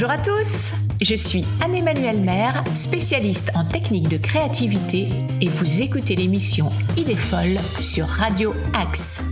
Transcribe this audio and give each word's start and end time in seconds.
Bonjour 0.00 0.12
à 0.12 0.18
tous, 0.18 0.74
je 1.00 1.16
suis 1.16 1.44
Anne-Emmanuelle 1.60 2.20
Maire, 2.20 2.62
spécialiste 2.72 3.50
en 3.56 3.64
technique 3.64 4.08
de 4.08 4.16
créativité 4.16 5.08
et 5.40 5.48
vous 5.48 5.82
écoutez 5.82 6.14
l'émission 6.14 6.68
Idée 6.96 7.16
folle 7.16 7.58
sur 7.80 8.06
Radio 8.06 8.54
Axe. 8.74 9.24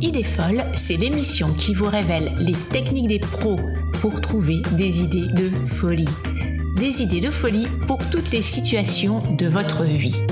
Idée 0.00 0.22
folle, 0.22 0.62
c'est 0.74 0.96
l'émission 0.96 1.52
qui 1.52 1.74
vous 1.74 1.88
révèle 1.88 2.32
les 2.38 2.52
techniques 2.70 3.08
des 3.08 3.18
pros 3.18 3.58
pour 4.00 4.20
trouver 4.20 4.62
des 4.76 5.02
idées 5.02 5.32
de 5.34 5.50
folie. 5.50 6.08
Des 6.76 7.02
idées 7.02 7.20
de 7.20 7.32
folie 7.32 7.66
pour 7.88 7.98
toutes 8.08 8.30
les 8.30 8.42
situations 8.42 9.20
de 9.36 9.48
votre 9.48 9.82
vie. 9.82 10.22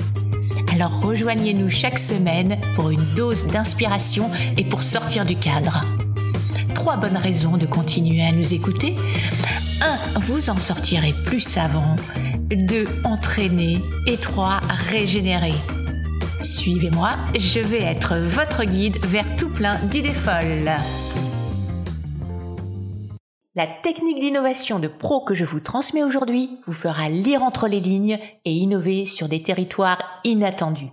Alors 0.72 1.00
rejoignez-nous 1.00 1.70
chaque 1.70 1.98
semaine 1.98 2.56
pour 2.76 2.90
une 2.90 3.04
dose 3.16 3.44
d'inspiration 3.48 4.30
et 4.58 4.64
pour 4.64 4.84
sortir 4.84 5.24
du 5.24 5.34
cadre. 5.34 5.84
Trois 6.76 6.98
bonnes 6.98 7.16
raisons 7.16 7.56
de 7.56 7.64
continuer 7.64 8.22
à 8.22 8.32
nous 8.32 8.52
écouter. 8.52 8.94
1. 10.14 10.20
Vous 10.20 10.50
en 10.50 10.58
sortirez 10.58 11.14
plus 11.24 11.40
savant. 11.40 11.96
2. 12.50 12.86
Entraîné. 13.02 13.80
Et 14.06 14.18
3. 14.18 14.60
Régénérer. 14.90 15.54
Suivez-moi, 16.42 17.12
je 17.34 17.60
vais 17.60 17.82
être 17.82 18.18
votre 18.18 18.64
guide 18.64 19.04
vers 19.06 19.24
tout 19.36 19.48
plein 19.48 19.78
d'idées 19.86 20.12
folles. 20.12 20.70
La 23.54 23.66
technique 23.66 24.20
d'innovation 24.20 24.78
de 24.78 24.88
pro 24.88 25.24
que 25.24 25.34
je 25.34 25.46
vous 25.46 25.60
transmets 25.60 26.04
aujourd'hui 26.04 26.58
vous 26.66 26.74
fera 26.74 27.08
lire 27.08 27.42
entre 27.42 27.68
les 27.68 27.80
lignes 27.80 28.18
et 28.44 28.52
innover 28.52 29.06
sur 29.06 29.28
des 29.28 29.42
territoires 29.42 30.20
inattendus. 30.24 30.90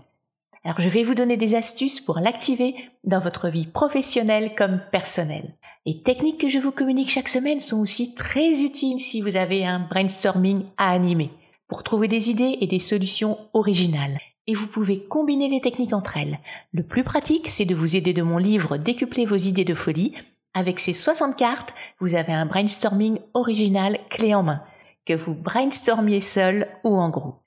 Alors 0.64 0.80
je 0.80 0.88
vais 0.88 1.04
vous 1.04 1.14
donner 1.14 1.36
des 1.36 1.56
astuces 1.56 2.00
pour 2.00 2.20
l'activer 2.20 2.74
dans 3.04 3.20
votre 3.20 3.50
vie 3.50 3.68
professionnelle 3.68 4.56
comme 4.56 4.80
personnelle. 4.94 5.56
Les 5.86 6.02
techniques 6.02 6.40
que 6.40 6.48
je 6.48 6.60
vous 6.60 6.72
communique 6.72 7.10
chaque 7.10 7.28
semaine 7.28 7.60
sont 7.60 7.82
aussi 7.82 8.16
très 8.16 8.64
utiles 8.64 9.02
si 9.02 9.20
vous 9.20 9.36
avez 9.36 9.66
un 9.66 9.80
brainstorming 9.80 10.64
à 10.78 10.92
animer 10.92 11.30
pour 11.68 11.84
trouver 11.84 12.08
des 12.08 12.30
idées 12.30 12.58
et 12.62 12.68
des 12.68 12.80
solutions 12.80 13.38
originales. 13.54 14.18
Et 14.48 14.54
vous 14.54 14.68
pouvez 14.68 15.04
combiner 15.04 15.50
les 15.50 15.60
techniques 15.60 15.92
entre 15.92 16.16
elles. 16.16 16.40
Le 16.72 16.84
plus 16.84 17.04
pratique, 17.04 17.50
c'est 17.50 17.66
de 17.66 17.76
vous 17.76 17.98
aider 17.98 18.14
de 18.14 18.22
mon 18.22 18.38
livre 18.38 18.78
Décupler 18.78 19.26
vos 19.26 19.36
idées 19.36 19.66
de 19.66 19.76
folie. 19.76 20.14
Avec 20.54 20.80
ces 20.80 20.94
60 20.94 21.36
cartes, 21.36 21.74
vous 22.00 22.16
avez 22.16 22.32
un 22.32 22.46
brainstorming 22.46 23.20
original 23.34 24.00
clé 24.10 24.34
en 24.34 24.44
main, 24.44 24.64
que 25.06 25.14
vous 25.14 25.34
brainstormiez 25.34 26.22
seul 26.22 26.70
ou 26.86 26.96
en 26.96 27.10
groupe. 27.10 27.42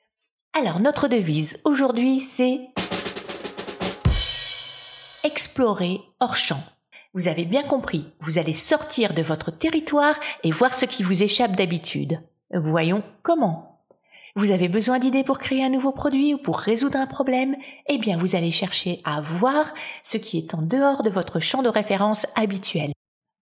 Alors 0.52 0.80
notre 0.80 1.08
devise 1.08 1.58
aujourd'hui, 1.64 2.20
c'est 2.20 2.60
explorer 5.24 6.00
hors 6.20 6.36
champ. 6.36 6.60
Vous 7.16 7.28
avez 7.28 7.46
bien 7.46 7.62
compris, 7.62 8.04
vous 8.20 8.36
allez 8.36 8.52
sortir 8.52 9.14
de 9.14 9.22
votre 9.22 9.50
territoire 9.50 10.16
et 10.44 10.50
voir 10.50 10.74
ce 10.74 10.84
qui 10.84 11.02
vous 11.02 11.22
échappe 11.22 11.56
d'habitude. 11.56 12.20
Voyons 12.52 13.02
comment. 13.22 13.80
Vous 14.34 14.50
avez 14.50 14.68
besoin 14.68 14.98
d'idées 14.98 15.24
pour 15.24 15.38
créer 15.38 15.64
un 15.64 15.70
nouveau 15.70 15.92
produit 15.92 16.34
ou 16.34 16.38
pour 16.38 16.58
résoudre 16.58 16.98
un 16.98 17.06
problème? 17.06 17.56
Eh 17.88 17.96
bien, 17.96 18.18
vous 18.18 18.36
allez 18.36 18.50
chercher 18.50 19.00
à 19.06 19.22
voir 19.22 19.72
ce 20.04 20.18
qui 20.18 20.36
est 20.36 20.52
en 20.52 20.60
dehors 20.60 21.02
de 21.02 21.08
votre 21.08 21.40
champ 21.40 21.62
de 21.62 21.70
référence 21.70 22.26
habituel. 22.36 22.92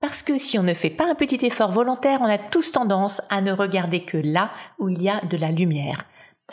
Parce 0.00 0.22
que 0.22 0.38
si 0.38 0.58
on 0.58 0.62
ne 0.62 0.72
fait 0.72 0.88
pas 0.88 1.04
un 1.04 1.14
petit 1.14 1.44
effort 1.44 1.70
volontaire, 1.70 2.20
on 2.22 2.30
a 2.30 2.38
tous 2.38 2.72
tendance 2.72 3.20
à 3.28 3.42
ne 3.42 3.52
regarder 3.52 4.02
que 4.02 4.16
là 4.16 4.50
où 4.78 4.88
il 4.88 5.02
y 5.02 5.10
a 5.10 5.20
de 5.26 5.36
la 5.36 5.50
lumière. 5.50 6.06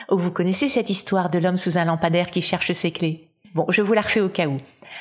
Vous 0.10 0.34
connaissez 0.34 0.68
cette 0.68 0.90
histoire 0.90 1.30
de 1.30 1.40
l'homme 1.40 1.58
sous 1.58 1.78
un 1.78 1.86
lampadaire 1.86 2.30
qui 2.30 2.42
cherche 2.42 2.74
ses 2.74 2.92
clés? 2.92 3.30
Bon, 3.54 3.66
je 3.70 3.82
vous 3.82 3.94
la 3.94 4.02
refais 4.02 4.20
au 4.20 4.28
cas 4.28 4.48
où. 4.48 4.58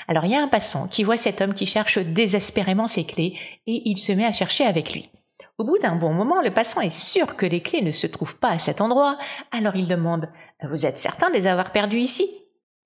Alors 0.08 0.24
il 0.24 0.32
y 0.32 0.34
a 0.34 0.42
un 0.42 0.48
passant 0.48 0.88
qui 0.88 1.04
voit 1.04 1.16
cet 1.16 1.40
homme 1.40 1.54
qui 1.54 1.66
cherche 1.66 1.98
désespérément 1.98 2.86
ses 2.86 3.04
clés 3.04 3.38
et 3.66 3.82
il 3.84 3.96
se 3.96 4.12
met 4.12 4.24
à 4.24 4.32
chercher 4.32 4.64
avec 4.64 4.92
lui. 4.92 5.10
Au 5.56 5.64
bout 5.64 5.78
d'un 5.78 5.94
bon 5.94 6.12
moment, 6.12 6.40
le 6.42 6.52
passant 6.52 6.80
est 6.80 6.94
sûr 6.94 7.36
que 7.36 7.46
les 7.46 7.62
clés 7.62 7.82
ne 7.82 7.92
se 7.92 8.08
trouvent 8.08 8.38
pas 8.38 8.50
à 8.50 8.58
cet 8.58 8.80
endroit, 8.80 9.18
alors 9.52 9.76
il 9.76 9.86
demande 9.86 10.28
Vous 10.68 10.84
êtes 10.84 10.98
certain 10.98 11.30
de 11.30 11.34
les 11.34 11.46
avoir 11.46 11.70
perdues 11.70 12.00
ici? 12.00 12.28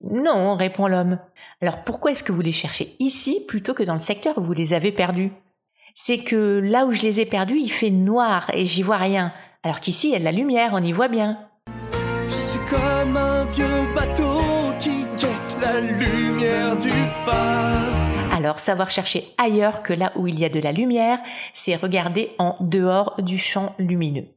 Non, 0.01 0.55
répond 0.55 0.87
l'homme. 0.87 1.19
Alors 1.61 1.83
pourquoi 1.83 2.11
est-ce 2.11 2.23
que 2.23 2.31
vous 2.31 2.41
les 2.41 2.51
cherchez 2.51 2.95
ici 2.99 3.43
plutôt 3.47 3.73
que 3.73 3.83
dans 3.83 3.95
le 3.95 3.99
secteur 3.99 4.37
où 4.37 4.43
vous 4.43 4.53
les 4.53 4.73
avez 4.73 4.91
perdues? 4.91 5.31
C'est 5.95 6.19
que 6.19 6.59
là 6.59 6.85
où 6.85 6.93
je 6.93 7.01
les 7.01 7.19
ai 7.19 7.25
perdues, 7.25 7.59
il 7.59 7.71
fait 7.71 7.89
noir 7.89 8.49
et 8.53 8.65
j'y 8.65 8.83
vois 8.83 8.97
rien, 8.97 9.33
alors 9.63 9.81
qu'ici 9.81 10.09
il 10.09 10.13
y 10.13 10.15
a 10.15 10.19
de 10.19 10.23
la 10.23 10.31
lumière, 10.31 10.71
on 10.73 10.83
y 10.83 10.93
voit 10.93 11.09
bien. 11.09 11.49
Je 12.27 12.33
suis 12.33 12.59
comme 12.69 13.17
un 13.17 13.43
vieux 13.45 13.93
bateau 13.93 14.58
Alors 18.31 18.59
savoir 18.59 18.89
chercher 18.89 19.33
ailleurs 19.37 19.83
que 19.83 19.93
là 19.93 20.11
où 20.15 20.27
il 20.27 20.39
y 20.39 20.45
a 20.45 20.49
de 20.49 20.59
la 20.59 20.71
lumière, 20.71 21.19
c'est 21.53 21.75
regarder 21.75 22.31
en 22.37 22.55
dehors 22.59 23.15
du 23.21 23.37
champ 23.37 23.75
lumineux. 23.79 24.27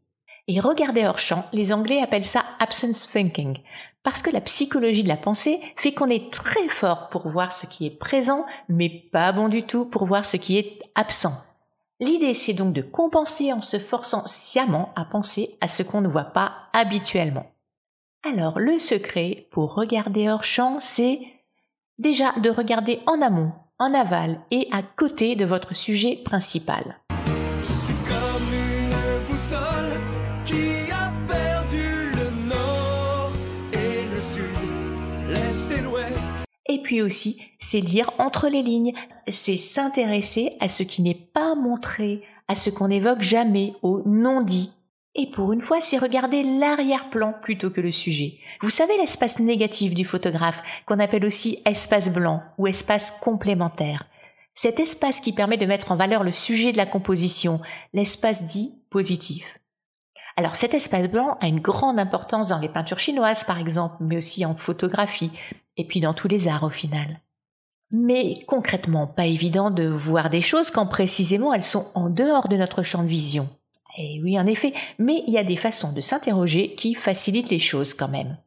Et 0.49 0.61
regarder 0.61 1.07
hors 1.07 1.19
champ, 1.19 1.47
les 1.53 1.73
Anglais 1.73 2.01
appellent 2.03 2.25
ça 2.25 2.45
absence 2.59 3.09
thinking, 3.09 3.59
parce 4.03 4.23
que 4.23 4.31
la 4.31 4.41
psychologie 4.41 5.05
de 5.05 5.09
la 5.09 5.17
pensée 5.17 5.61
fait 5.77 5.95
qu'on 5.95 6.11
est 6.11 6.33
très 6.33 6.69
fort 6.69 7.09
pour 7.11 7.29
voir 7.29 7.53
ce 7.53 7.67
qui 7.67 7.87
est 7.87 7.97
présent, 7.97 8.45
mais 8.69 8.89
pas 8.89 9.33
bon 9.33 9.49
du 9.49 9.63
tout 9.63 9.85
pour 9.85 10.05
voir 10.05 10.25
ce 10.25 10.37
qui 10.37 10.59
est 10.59 10.81
absent. 10.95 11.35
L'idée, 12.01 12.35
c'est 12.35 12.55
donc 12.55 12.73
de 12.73 12.83
compenser 12.83 13.53
en 13.53 13.61
se 13.61 13.79
forçant 13.79 14.25
sciemment 14.27 14.93
à 14.97 15.05
penser 15.05 15.57
à 15.61 15.69
ce 15.69 15.85
qu'on 15.85 16.01
ne 16.01 16.09
voit 16.09 16.25
pas 16.25 16.53
habituellement. 16.73 17.52
Alors, 18.25 18.61
le 18.61 18.79
secret 18.79 19.49
pour 19.51 19.75
regarder 19.75 20.29
hors 20.29 20.45
champ, 20.45 20.79
c'est 20.79 21.19
déjà 21.99 22.31
de 22.41 22.51
regarder 22.51 23.01
en 23.07 23.21
amont, 23.21 23.51
en 23.81 23.93
aval 23.95 24.41
et 24.53 24.69
à 24.71 24.81
côté 24.83 25.35
de 25.35 25.45
votre 25.45 25.75
sujet 25.75 26.21
principal. 26.25 27.01
Je 27.63 27.67
suis 27.67 27.95
comme 28.07 28.55
une 28.55 29.27
boussole 29.27 30.01
qui 30.45 30.93
a 30.93 31.13
perdu 31.27 32.13
le 32.13 32.49
nord 32.49 33.33
et 33.73 34.15
le 34.15 34.21
sud, 34.21 35.29
l'est 35.29 35.77
et 35.77 35.83
l'ouest. 35.83 36.19
Et 36.67 36.81
puis 36.81 37.03
aussi, 37.03 37.43
c'est 37.59 37.81
lire 37.81 38.13
entre 38.19 38.49
les 38.49 38.63
lignes, 38.63 38.95
c'est 39.27 39.57
s'intéresser 39.57 40.53
à 40.61 40.69
ce 40.69 40.85
qui 40.85 41.03
n'est 41.03 41.29
pas 41.35 41.57
montré, 41.57 42.23
à 42.47 42.55
ce 42.55 42.71
qu'on 42.71 42.87
n'évoque 42.87 43.23
jamais, 43.23 43.75
au 43.83 44.01
non 44.07 44.43
dit, 44.43 44.71
et 45.15 45.31
pour 45.31 45.53
une 45.53 45.61
fois, 45.61 45.81
c'est 45.81 45.99
regarder 45.99 46.43
l'arrière-plan 46.43 47.35
plutôt 47.43 47.71
que 47.71 47.83
le 47.83 47.93
sujet. 47.93 48.39
Vous 48.63 48.71
savez 48.71 48.97
l'espace 48.97 49.41
négatif 49.41 49.95
du 49.95 50.05
photographe, 50.05 50.63
qu'on 50.87 50.99
appelle 51.01 51.27
aussi 51.27 51.59
espace 51.67 52.11
blanc 52.11 52.43
ou 52.57 52.67
espace 52.67 53.13
complémentaire. 53.21 54.07
Cet 54.55 54.81
espace 54.81 55.21
qui 55.21 55.33
permet 55.33 55.59
de 55.59 55.67
mettre 55.67 55.93
en 55.93 55.97
valeur 55.97 56.25
le 56.25 56.33
sujet 56.33 56.73
de 56.73 56.77
la 56.79 56.87
composition, 56.87 57.61
l'espace 57.93 58.45
dit 58.45 58.75
positif. 58.91 59.45
Alors 60.37 60.57
cet 60.57 60.73
espace 60.73 61.09
blanc 61.09 61.37
a 61.41 61.47
une 61.47 61.61
grande 61.61 61.99
importance 61.99 62.49
dans 62.49 62.59
les 62.59 62.71
peintures 62.71 62.99
chinoises 62.99 63.45
par 63.45 63.59
exemple, 63.59 63.97
mais 64.01 64.17
aussi 64.17 64.47
en 64.47 64.55
photographie, 64.55 65.31
et 65.77 65.87
puis 65.87 66.01
dans 66.01 66.15
tous 66.15 66.29
les 66.29 66.49
arts 66.49 66.65
au 66.65 66.71
final. 66.71 67.21
Mais 67.91 68.37
concrètement, 68.47 69.07
pas 69.07 69.27
évident 69.27 69.71
de 69.71 69.87
voir 69.87 70.31
des 70.31 70.41
choses 70.41 70.71
quand 70.71 70.87
précisément 70.87 71.53
elles 71.53 71.63
sont 71.63 71.91
en 71.95 72.09
dehors 72.09 72.49
de 72.49 72.57
notre 72.57 72.83
champ 72.83 73.03
de 73.03 73.09
vision. 73.09 73.51
Eh 73.99 74.21
oui, 74.23 74.39
en 74.39 74.47
effet, 74.47 74.73
mais 74.99 75.23
il 75.27 75.35
y 75.35 75.39
a 75.39 75.45
des 75.45 75.57
façons 75.57 75.93
de 75.93 76.01
s'interroger 76.01 76.75
qui 76.75 76.95
facilitent 76.95 77.51
les 77.51 77.59
choses 77.59 77.93
quand 77.93 78.09
même. 78.09 78.39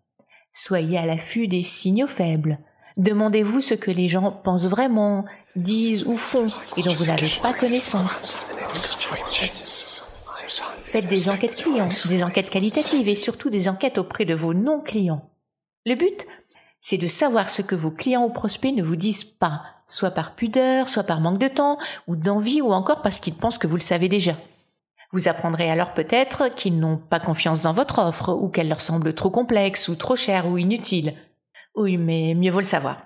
Soyez 0.51 0.97
à 0.97 1.05
l'affût 1.05 1.47
des 1.47 1.63
signaux 1.63 2.07
faibles. 2.07 2.59
Demandez-vous 2.97 3.61
ce 3.61 3.73
que 3.73 3.91
les 3.91 4.07
gens 4.07 4.31
pensent 4.31 4.69
vraiment, 4.69 5.25
disent 5.55 6.07
ou 6.07 6.15
font 6.15 6.47
et 6.77 6.81
dont 6.81 6.93
vous 6.93 7.05
n'avez 7.05 7.29
pas 7.41 7.53
connaissance. 7.53 8.39
Faites 10.83 11.09
des 11.09 11.29
enquêtes 11.29 11.61
clients, 11.61 11.89
des 12.07 12.23
enquêtes 12.23 12.49
qualitatives 12.49 13.07
et 13.07 13.15
surtout 13.15 13.49
des 13.49 13.67
enquêtes 13.67 13.97
auprès 13.97 14.25
de 14.25 14.33
vos 14.33 14.53
non-clients. 14.53 15.29
Le 15.85 15.95
but, 15.95 16.25
c'est 16.79 16.97
de 16.97 17.07
savoir 17.07 17.49
ce 17.49 17.61
que 17.61 17.75
vos 17.75 17.91
clients 17.91 18.25
ou 18.25 18.29
prospects 18.29 18.73
ne 18.73 18.83
vous 18.83 18.95
disent 18.95 19.23
pas, 19.23 19.61
soit 19.87 20.11
par 20.11 20.35
pudeur, 20.35 20.87
soit 20.87 21.03
par 21.03 21.19
manque 21.19 21.39
de 21.39 21.47
temps, 21.47 21.77
ou 22.07 22.15
d'envie, 22.15 22.61
ou 22.61 22.71
encore 22.73 23.01
parce 23.01 23.19
qu'ils 23.19 23.35
pensent 23.35 23.57
que 23.57 23.67
vous 23.67 23.75
le 23.75 23.81
savez 23.81 24.07
déjà. 24.07 24.35
Vous 25.15 25.29
apprendrez 25.29 25.71
alors 25.71 25.93
peut-être 25.93 26.53
qu'ils 26.53 26.77
n'ont 26.77 26.97
pas 26.97 27.21
confiance 27.21 27.61
dans 27.61 27.71
votre 27.71 27.99
offre, 27.99 28.33
ou 28.33 28.49
qu'elle 28.49 28.67
leur 28.67 28.81
semble 28.81 29.13
trop 29.13 29.29
complexe, 29.29 29.87
ou 29.87 29.95
trop 29.95 30.17
chère, 30.17 30.45
ou 30.45 30.57
inutile. 30.57 31.13
Oui, 31.73 31.95
mais 31.95 32.33
mieux 32.35 32.51
vaut 32.51 32.59
le 32.59 32.65
savoir. 32.65 32.97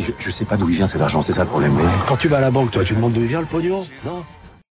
Je, 0.00 0.10
je 0.18 0.30
sais 0.32 0.44
pas 0.44 0.56
d'où 0.56 0.68
il 0.68 0.74
vient 0.74 0.88
cet 0.88 1.00
argent, 1.00 1.22
c'est 1.22 1.32
ça 1.32 1.44
le 1.44 1.48
problème. 1.48 1.74
Mais 1.74 1.84
quand 2.08 2.16
tu 2.16 2.26
vas 2.26 2.38
à 2.38 2.40
la 2.40 2.50
banque, 2.50 2.72
toi, 2.72 2.82
tu 2.82 2.92
demandes 2.92 3.12
d'où 3.12 3.20
il 3.20 3.28
vient 3.28 3.38
le 3.38 3.46
pognon 3.46 3.86
Non? 4.04 4.24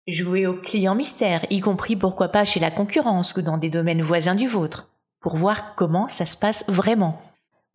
Jouez 0.09 0.45
au 0.45 0.57
client 0.57 0.93
mystère, 0.93 1.45
y 1.49 1.61
compris 1.61 1.95
pourquoi 1.95 2.27
pas 2.27 2.43
chez 2.43 2.59
la 2.59 2.69
concurrence 2.69 3.33
ou 3.37 3.41
dans 3.41 3.57
des 3.57 3.69
domaines 3.69 4.01
voisins 4.01 4.35
du 4.35 4.45
vôtre, 4.45 4.89
pour 5.21 5.37
voir 5.37 5.73
comment 5.75 6.09
ça 6.09 6.25
se 6.25 6.35
passe 6.35 6.65
vraiment. 6.67 7.21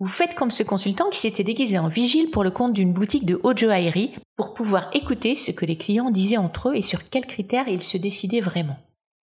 Vous 0.01 0.09
faites 0.09 0.35
comme 0.35 0.51
ce 0.51 0.63
consultant 0.63 1.11
qui 1.11 1.19
s'était 1.19 1.45
déguisé 1.45 1.79
en 1.79 1.89
vigile 1.89 2.31
pour 2.31 2.43
le 2.43 2.51
compte 2.51 2.73
d'une 2.73 2.95
boutique 2.95 3.27
de 3.27 3.39
haute 3.43 3.59
joaillerie 3.59 4.15
pour 4.35 4.55
pouvoir 4.55 4.89
écouter 4.95 5.37
ce 5.37 5.51
que 5.51 5.67
les 5.67 5.77
clients 5.77 6.11
disaient 6.11 6.39
entre 6.39 6.71
eux 6.71 6.77
et 6.77 6.81
sur 6.81 7.11
quels 7.11 7.27
critères 7.27 7.69
ils 7.69 7.83
se 7.83 7.99
décidaient 7.99 8.41
vraiment. 8.41 8.79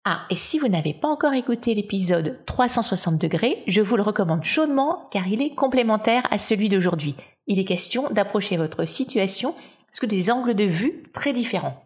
Ah, 0.05 0.21
et 0.29 0.35
si 0.35 0.59
vous 0.59 0.67
n'avez 0.67 0.93
pas 0.93 1.07
encore 1.07 1.33
écouté 1.33 1.73
l'épisode 1.73 2.37
360 2.45 3.17
degrés, 3.17 3.63
je 3.65 3.81
vous 3.81 3.95
le 3.95 4.03
recommande 4.03 4.43
chaudement 4.43 5.09
car 5.11 5.27
il 5.27 5.41
est 5.41 5.55
complémentaire 5.55 6.27
à 6.29 6.37
celui 6.37 6.69
d'aujourd'hui. 6.69 7.15
Il 7.47 7.57
est 7.57 7.65
question 7.65 8.07
d'approcher 8.11 8.55
votre 8.55 8.85
situation 8.85 9.55
sous 9.91 10.05
des 10.05 10.29
angles 10.29 10.53
de 10.53 10.65
vue 10.65 11.01
très 11.13 11.33
différents. 11.33 11.83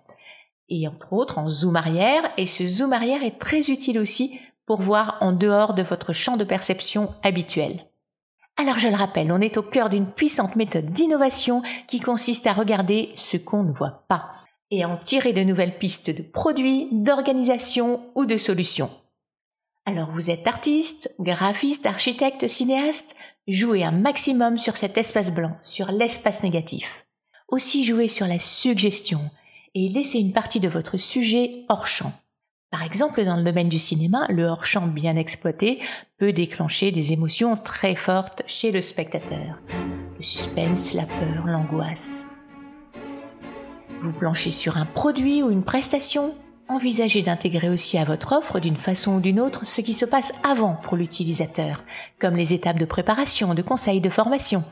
et 0.67 0.89
entre 0.89 1.13
autres 1.13 1.37
en 1.37 1.49
zoom 1.49 1.77
arrière, 1.77 2.31
et 2.37 2.47
ce 2.47 2.67
zoom 2.67 2.91
arrière 2.91 3.23
est 3.23 3.39
très 3.39 3.71
utile 3.71 3.97
aussi 3.97 4.37
pour 4.65 4.81
voir 4.81 5.17
en 5.21 5.31
dehors 5.31 5.73
de 5.73 5.83
votre 5.83 6.11
champ 6.11 6.35
de 6.35 6.43
perception 6.43 7.13
habituel. 7.23 7.85
Alors 8.57 8.77
je 8.77 8.87
le 8.87 8.95
rappelle, 8.95 9.31
on 9.31 9.41
est 9.41 9.57
au 9.57 9.63
cœur 9.63 9.89
d'une 9.89 10.11
puissante 10.11 10.55
méthode 10.55 10.91
d'innovation 10.91 11.61
qui 11.87 11.99
consiste 11.99 12.45
à 12.45 12.53
regarder 12.53 13.11
ce 13.15 13.37
qu'on 13.37 13.63
ne 13.63 13.73
voit 13.73 14.05
pas 14.07 14.29
et 14.69 14.83
à 14.83 14.89
en 14.89 14.97
tirer 14.97 15.33
de 15.33 15.43
nouvelles 15.43 15.77
pistes 15.77 16.15
de 16.15 16.23
produits, 16.23 16.87
d'organisation 16.91 18.01
ou 18.15 18.25
de 18.25 18.37
solutions. 18.37 18.89
Alors 19.85 20.11
vous 20.11 20.29
êtes 20.29 20.47
artiste, 20.47 21.13
graphiste, 21.19 21.85
architecte, 21.85 22.47
cinéaste, 22.47 23.15
jouez 23.47 23.83
un 23.83 23.91
maximum 23.91 24.57
sur 24.57 24.77
cet 24.77 24.97
espace 24.97 25.31
blanc, 25.31 25.57
sur 25.61 25.91
l'espace 25.91 26.43
négatif. 26.43 27.05
Aussi 27.49 27.83
jouez 27.83 28.07
sur 28.07 28.27
la 28.27 28.39
suggestion 28.39 29.29
et 29.75 29.89
laissez 29.89 30.19
une 30.19 30.33
partie 30.33 30.59
de 30.59 30.69
votre 30.69 30.97
sujet 30.97 31.65
hors 31.69 31.85
champ. 31.85 32.13
Par 32.73 32.81
exemple, 32.81 33.23
dans 33.23 33.35
le 33.35 33.43
domaine 33.43 33.69
du 33.69 33.77
cinéma, 33.77 34.25
le 34.29 34.45
hors-champ 34.45 34.87
bien 34.87 35.15
exploité 35.15 35.79
peut 36.17 36.33
déclencher 36.33 36.91
des 36.91 37.13
émotions 37.13 37.55
très 37.55 37.93
fortes 37.93 38.41
chez 38.47 38.71
le 38.71 38.81
spectateur. 38.81 39.61
Le 40.17 40.23
suspense, 40.23 40.95
la 40.95 41.05
peur, 41.05 41.45
l'angoisse. 41.45 42.25
Vous 44.01 44.13
planchez 44.13 44.49
sur 44.49 44.77
un 44.77 44.87
produit 44.87 45.43
ou 45.43 45.51
une 45.51 45.63
prestation, 45.63 46.33
envisagez 46.67 47.21
d'intégrer 47.21 47.69
aussi 47.69 47.99
à 47.99 48.05
votre 48.05 48.35
offre 48.35 48.59
d'une 48.59 48.77
façon 48.77 49.17
ou 49.17 49.19
d'une 49.19 49.39
autre 49.39 49.67
ce 49.67 49.81
qui 49.81 49.93
se 49.93 50.05
passe 50.05 50.33
avant 50.43 50.73
pour 50.81 50.97
l'utilisateur, 50.97 51.83
comme 52.19 52.35
les 52.35 52.53
étapes 52.53 52.79
de 52.79 52.85
préparation, 52.85 53.53
de 53.53 53.61
conseil, 53.61 54.01
de 54.01 54.09
formation. 54.09 54.63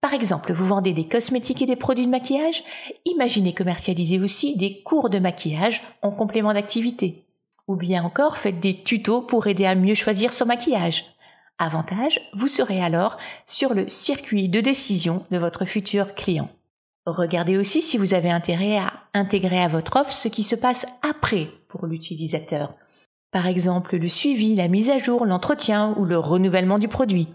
Par 0.00 0.14
exemple, 0.14 0.52
vous 0.52 0.66
vendez 0.66 0.92
des 0.92 1.08
cosmétiques 1.08 1.62
et 1.62 1.66
des 1.66 1.76
produits 1.76 2.06
de 2.06 2.10
maquillage 2.10 2.62
Imaginez 3.04 3.52
commercialiser 3.52 4.20
aussi 4.20 4.56
des 4.56 4.82
cours 4.82 5.10
de 5.10 5.18
maquillage 5.18 5.82
en 6.02 6.12
complément 6.12 6.54
d'activité. 6.54 7.24
Ou 7.66 7.76
bien 7.76 8.04
encore, 8.04 8.38
faites 8.38 8.60
des 8.60 8.82
tutos 8.82 9.22
pour 9.22 9.46
aider 9.48 9.66
à 9.66 9.74
mieux 9.74 9.94
choisir 9.94 10.32
son 10.32 10.46
maquillage. 10.46 11.04
Avantage, 11.58 12.20
vous 12.34 12.46
serez 12.46 12.80
alors 12.80 13.18
sur 13.46 13.74
le 13.74 13.88
circuit 13.88 14.48
de 14.48 14.60
décision 14.60 15.24
de 15.32 15.38
votre 15.38 15.64
futur 15.64 16.14
client. 16.14 16.48
Regardez 17.04 17.58
aussi 17.58 17.82
si 17.82 17.98
vous 17.98 18.14
avez 18.14 18.30
intérêt 18.30 18.78
à 18.78 18.92
intégrer 19.14 19.60
à 19.60 19.68
votre 19.68 19.96
offre 19.96 20.12
ce 20.12 20.28
qui 20.28 20.44
se 20.44 20.54
passe 20.54 20.86
après 21.02 21.48
pour 21.68 21.86
l'utilisateur. 21.86 22.74
Par 23.32 23.46
exemple, 23.46 23.96
le 23.96 24.08
suivi, 24.08 24.54
la 24.54 24.68
mise 24.68 24.90
à 24.90 24.98
jour, 24.98 25.26
l'entretien 25.26 25.94
ou 25.98 26.04
le 26.04 26.18
renouvellement 26.18 26.78
du 26.78 26.88
produit. 26.88 27.28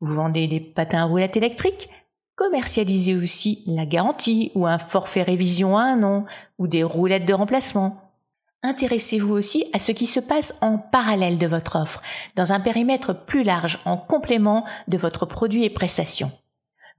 Vous 0.00 0.14
vendez 0.14 0.48
des 0.48 0.60
patins 0.60 1.02
à 1.02 1.04
roulettes 1.04 1.36
électriques? 1.36 1.90
Commercialisez 2.34 3.16
aussi 3.16 3.62
la 3.66 3.84
garantie 3.84 4.50
ou 4.54 4.66
un 4.66 4.78
forfait 4.78 5.22
révision 5.22 5.76
à 5.76 5.82
un 5.82 6.02
an 6.02 6.24
ou 6.58 6.66
des 6.66 6.82
roulettes 6.82 7.26
de 7.26 7.34
remplacement. 7.34 8.10
Intéressez-vous 8.62 9.34
aussi 9.34 9.66
à 9.74 9.78
ce 9.78 9.92
qui 9.92 10.06
se 10.06 10.20
passe 10.20 10.58
en 10.62 10.78
parallèle 10.78 11.36
de 11.36 11.46
votre 11.46 11.76
offre, 11.76 12.00
dans 12.36 12.52
un 12.52 12.60
périmètre 12.60 13.12
plus 13.26 13.42
large 13.42 13.78
en 13.84 13.98
complément 13.98 14.64
de 14.88 14.96
votre 14.96 15.26
produit 15.26 15.64
et 15.64 15.70
prestation. 15.70 16.30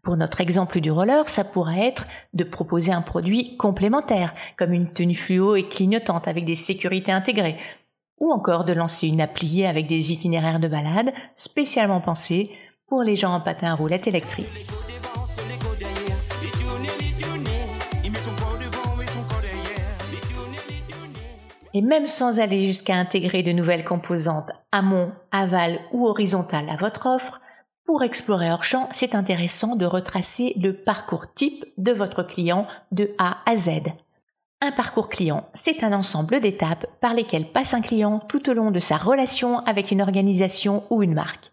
Pour 0.04 0.16
notre 0.16 0.42
exemple 0.42 0.80
du 0.80 0.92
roller, 0.92 1.28
ça 1.28 1.44
pourrait 1.44 1.88
être 1.88 2.06
de 2.34 2.44
proposer 2.44 2.92
un 2.92 3.02
produit 3.02 3.58
complémentaire, 3.58 4.34
comme 4.58 4.74
une 4.74 4.94
tenue 4.94 5.16
fluo 5.16 5.56
et 5.56 5.68
clignotante 5.68 6.28
avec 6.28 6.46
des 6.46 6.56
sécurités 6.56 7.12
intégrées, 7.12 7.58
ou 8.20 8.32
encore 8.32 8.66
de 8.66 8.74
lancer 8.74 9.08
une 9.08 9.22
appli 9.22 9.66
avec 9.66 9.88
des 9.88 10.12
itinéraires 10.14 10.60
de 10.60 10.68
balade 10.68 11.14
spécialement 11.36 12.02
pensés 12.02 12.52
pour 12.92 13.04
les 13.04 13.16
gens 13.16 13.34
en 13.34 13.40
patin 13.40 13.72
à 13.72 13.74
roulettes 13.74 14.08
électriques. 14.08 14.68
Et 21.74 21.82
même 21.82 22.08
sans 22.08 22.42
aller 22.42 22.68
jusqu'à 22.68 22.96
intégrer 22.96 23.44
de 23.44 23.54
nouvelles 23.54 23.86
composantes 23.86 24.52
amont, 24.74 25.14
aval 25.32 25.80
ou 25.94 26.06
horizontales 26.06 26.70
à 26.70 26.76
votre 26.76 27.06
offre, 27.06 27.40
pour 27.86 28.04
explorer 28.04 28.52
hors 28.52 28.66
champ, 28.66 28.90
c'est 28.92 29.16
intéressant 29.16 29.78
de 29.78 29.86
retracer 29.86 30.54
le 30.62 30.76
parcours 30.76 31.34
type 31.34 31.64
de 31.78 31.94
votre 31.94 32.24
client 32.24 32.68
de 32.92 33.16
A 33.18 33.38
à 33.46 33.56
Z. 33.56 33.70
Un 34.60 34.74
parcours 34.74 35.08
client, 35.08 35.48
c'est 35.54 35.86
un 35.86 35.94
ensemble 35.94 36.42
d'étapes 36.42 36.88
par 37.00 37.14
lesquelles 37.14 37.54
passe 37.54 37.74
un 37.74 37.80
client 37.80 38.20
tout 38.20 38.50
au 38.50 38.54
long 38.54 38.70
de 38.70 38.82
sa 38.82 38.98
relation 38.98 39.60
avec 39.60 39.92
une 39.92 40.02
organisation 40.02 40.84
ou 40.90 41.04
une 41.04 41.14
marque. 41.14 41.51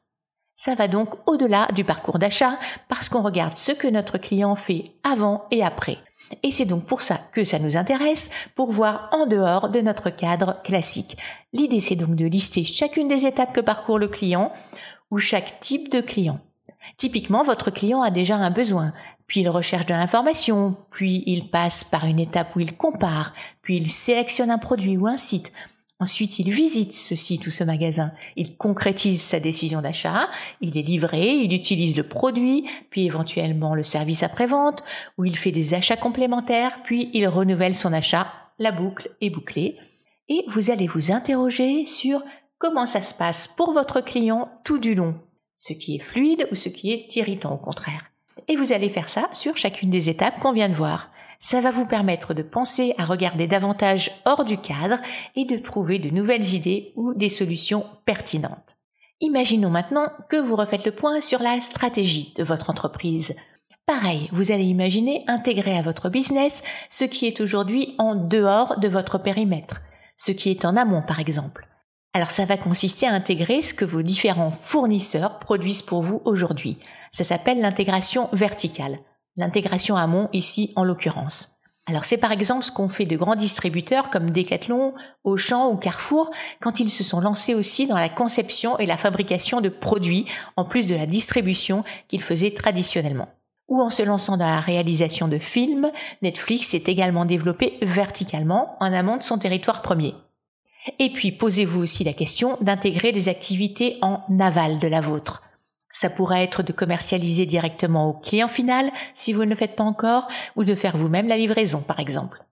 Ça 0.60 0.74
va 0.74 0.88
donc 0.88 1.10
au-delà 1.26 1.68
du 1.72 1.84
parcours 1.84 2.18
d'achat 2.18 2.58
parce 2.88 3.08
qu'on 3.08 3.22
regarde 3.22 3.56
ce 3.56 3.70
que 3.70 3.86
notre 3.86 4.18
client 4.18 4.56
fait 4.56 4.90
avant 5.04 5.44
et 5.52 5.62
après. 5.62 5.98
Et 6.42 6.50
c'est 6.50 6.64
donc 6.64 6.84
pour 6.84 7.00
ça 7.00 7.20
que 7.30 7.44
ça 7.44 7.60
nous 7.60 7.76
intéresse, 7.76 8.28
pour 8.56 8.72
voir 8.72 9.08
en 9.12 9.26
dehors 9.26 9.68
de 9.68 9.80
notre 9.80 10.10
cadre 10.10 10.60
classique. 10.64 11.16
L'idée 11.52 11.78
c'est 11.78 11.94
donc 11.94 12.16
de 12.16 12.26
lister 12.26 12.64
chacune 12.64 13.06
des 13.06 13.24
étapes 13.24 13.52
que 13.52 13.60
parcourt 13.60 14.00
le 14.00 14.08
client 14.08 14.52
ou 15.12 15.18
chaque 15.18 15.60
type 15.60 15.92
de 15.92 16.00
client. 16.00 16.40
Typiquement, 16.96 17.44
votre 17.44 17.70
client 17.70 18.02
a 18.02 18.10
déjà 18.10 18.34
un 18.34 18.50
besoin, 18.50 18.92
puis 19.28 19.40
il 19.42 19.48
recherche 19.48 19.86
de 19.86 19.94
l'information, 19.94 20.74
puis 20.90 21.22
il 21.26 21.50
passe 21.50 21.84
par 21.84 22.04
une 22.04 22.18
étape 22.18 22.56
où 22.56 22.60
il 22.60 22.76
compare, 22.76 23.32
puis 23.62 23.76
il 23.76 23.88
sélectionne 23.88 24.50
un 24.50 24.58
produit 24.58 24.96
ou 24.96 25.06
un 25.06 25.18
site, 25.18 25.52
Ensuite, 26.00 26.38
il 26.38 26.52
visite 26.52 26.92
ce 26.92 27.16
site 27.16 27.44
ou 27.48 27.50
ce 27.50 27.64
magasin, 27.64 28.12
il 28.36 28.56
concrétise 28.56 29.20
sa 29.20 29.40
décision 29.40 29.82
d'achat, 29.82 30.30
il 30.60 30.78
est 30.78 30.82
livré, 30.82 31.26
il 31.26 31.52
utilise 31.52 31.96
le 31.96 32.04
produit, 32.04 32.68
puis 32.90 33.04
éventuellement 33.04 33.74
le 33.74 33.82
service 33.82 34.22
après-vente, 34.22 34.84
ou 35.16 35.24
il 35.24 35.36
fait 35.36 35.50
des 35.50 35.74
achats 35.74 35.96
complémentaires, 35.96 36.82
puis 36.84 37.10
il 37.14 37.26
renouvelle 37.26 37.74
son 37.74 37.92
achat, 37.92 38.32
la 38.60 38.70
boucle 38.70 39.10
est 39.20 39.30
bouclée. 39.30 39.76
Et 40.28 40.44
vous 40.52 40.70
allez 40.70 40.86
vous 40.86 41.10
interroger 41.10 41.84
sur 41.84 42.22
comment 42.58 42.86
ça 42.86 43.02
se 43.02 43.14
passe 43.14 43.48
pour 43.48 43.72
votre 43.72 44.00
client 44.00 44.50
tout 44.64 44.78
du 44.78 44.94
long, 44.94 45.16
ce 45.58 45.72
qui 45.72 45.96
est 45.96 46.04
fluide 46.04 46.46
ou 46.52 46.54
ce 46.54 46.68
qui 46.68 46.92
est 46.92 47.16
irritant 47.16 47.52
au 47.54 47.58
contraire. 47.58 48.04
Et 48.46 48.54
vous 48.54 48.72
allez 48.72 48.88
faire 48.88 49.08
ça 49.08 49.28
sur 49.32 49.56
chacune 49.56 49.90
des 49.90 50.08
étapes 50.08 50.38
qu'on 50.38 50.52
vient 50.52 50.68
de 50.68 50.74
voir 50.74 51.10
ça 51.40 51.60
va 51.60 51.70
vous 51.70 51.86
permettre 51.86 52.34
de 52.34 52.42
penser 52.42 52.94
à 52.98 53.04
regarder 53.04 53.46
davantage 53.46 54.10
hors 54.24 54.44
du 54.44 54.58
cadre 54.58 54.98
et 55.36 55.44
de 55.44 55.56
trouver 55.56 55.98
de 55.98 56.10
nouvelles 56.10 56.54
idées 56.54 56.92
ou 56.96 57.14
des 57.14 57.30
solutions 57.30 57.84
pertinentes. 58.04 58.76
Imaginons 59.20 59.70
maintenant 59.70 60.08
que 60.28 60.36
vous 60.36 60.56
refaites 60.56 60.84
le 60.84 60.94
point 60.94 61.20
sur 61.20 61.40
la 61.40 61.60
stratégie 61.60 62.34
de 62.36 62.44
votre 62.44 62.70
entreprise. 62.70 63.34
Pareil, 63.86 64.28
vous 64.32 64.52
allez 64.52 64.64
imaginer 64.64 65.24
intégrer 65.28 65.76
à 65.76 65.82
votre 65.82 66.08
business 66.08 66.62
ce 66.90 67.04
qui 67.04 67.26
est 67.26 67.40
aujourd'hui 67.40 67.94
en 67.98 68.14
dehors 68.14 68.78
de 68.78 68.88
votre 68.88 69.18
périmètre, 69.18 69.80
ce 70.16 70.32
qui 70.32 70.50
est 70.50 70.64
en 70.64 70.76
amont 70.76 71.02
par 71.02 71.20
exemple. 71.20 71.66
Alors 72.14 72.30
ça 72.30 72.44
va 72.44 72.56
consister 72.56 73.06
à 73.06 73.14
intégrer 73.14 73.62
ce 73.62 73.74
que 73.74 73.84
vos 73.84 74.02
différents 74.02 74.52
fournisseurs 74.60 75.38
produisent 75.38 75.82
pour 75.82 76.02
vous 76.02 76.20
aujourd'hui. 76.24 76.78
Ça 77.12 77.24
s'appelle 77.24 77.60
l'intégration 77.60 78.28
verticale 78.32 78.98
l'intégration 79.38 79.96
amont 79.96 80.28
ici 80.34 80.72
en 80.76 80.84
l'occurrence. 80.84 81.54
Alors 81.86 82.04
c'est 82.04 82.18
par 82.18 82.32
exemple 82.32 82.64
ce 82.64 82.70
qu'ont 82.70 82.90
fait 82.90 83.06
de 83.06 83.16
grands 83.16 83.36
distributeurs 83.36 84.10
comme 84.10 84.30
Decathlon, 84.30 84.92
Auchan 85.24 85.70
ou 85.70 85.76
Carrefour 85.76 86.30
quand 86.60 86.80
ils 86.80 86.90
se 86.90 87.02
sont 87.02 87.20
lancés 87.20 87.54
aussi 87.54 87.86
dans 87.86 87.96
la 87.96 88.10
conception 88.10 88.78
et 88.78 88.84
la 88.84 88.98
fabrication 88.98 89.62
de 89.62 89.70
produits 89.70 90.26
en 90.56 90.66
plus 90.66 90.86
de 90.86 90.96
la 90.96 91.06
distribution 91.06 91.84
qu'ils 92.08 92.22
faisaient 92.22 92.50
traditionnellement. 92.50 93.28
Ou 93.68 93.80
en 93.80 93.88
se 93.88 94.02
lançant 94.02 94.36
dans 94.36 94.46
la 94.46 94.60
réalisation 94.60 95.28
de 95.28 95.38
films, 95.38 95.90
Netflix 96.20 96.66
s'est 96.66 96.84
également 96.86 97.24
développé 97.24 97.78
verticalement 97.80 98.76
en 98.80 98.92
amont 98.92 99.16
de 99.16 99.22
son 99.22 99.38
territoire 99.38 99.80
premier. 99.80 100.14
Et 100.98 101.10
puis 101.10 101.32
posez-vous 101.32 101.80
aussi 101.80 102.04
la 102.04 102.12
question 102.12 102.58
d'intégrer 102.60 103.12
des 103.12 103.28
activités 103.28 103.98
en 104.02 104.20
aval 104.40 104.78
de 104.78 104.88
la 104.88 105.00
vôtre. 105.00 105.42
Ça 106.00 106.10
pourrait 106.10 106.44
être 106.44 106.62
de 106.62 106.70
commercialiser 106.72 107.44
directement 107.44 108.08
au 108.08 108.12
client 108.12 108.46
final 108.46 108.92
si 109.14 109.32
vous 109.32 109.44
ne 109.44 109.50
le 109.50 109.56
faites 109.56 109.74
pas 109.74 109.82
encore 109.82 110.28
ou 110.54 110.62
de 110.62 110.76
faire 110.76 110.96
vous-même 110.96 111.26
la 111.26 111.36
livraison 111.36 111.80
par 111.80 111.98
exemple. 111.98 112.44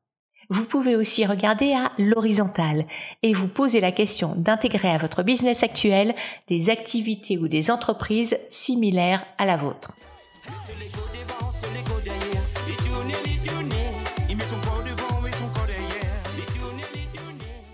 Vous 0.50 0.64
pouvez 0.64 0.96
aussi 0.96 1.24
regarder 1.24 1.72
à 1.72 1.92
l'horizontale 1.96 2.86
et 3.22 3.32
vous 3.34 3.46
poser 3.46 3.78
la 3.78 3.92
question 3.92 4.34
d'intégrer 4.36 4.90
à 4.90 4.98
votre 4.98 5.22
business 5.22 5.62
actuel 5.62 6.16
des 6.48 6.70
activités 6.70 7.38
ou 7.38 7.46
des 7.46 7.70
entreprises 7.70 8.36
similaires 8.50 9.24
à 9.38 9.46
la 9.46 9.56
vôtre. 9.56 9.92